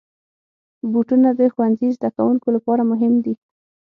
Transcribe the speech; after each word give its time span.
بوټونه 0.91 1.29
د 1.39 1.41
ښوونځي 1.53 1.87
زدهکوونکو 1.97 2.47
لپاره 2.55 2.83
مهم 2.91 3.13
دي. 3.25 3.33